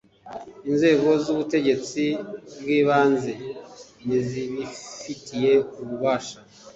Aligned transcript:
Inzego 0.69 1.07
z’ubutegetsi 1.23 2.03
bw 2.59 2.67
ibanze 2.79 3.33
ntizibifitiye 4.05 5.51
ububasha 5.81 6.37